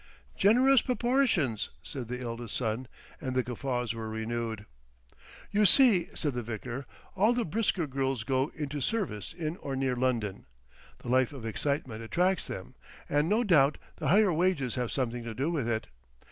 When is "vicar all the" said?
6.41-7.45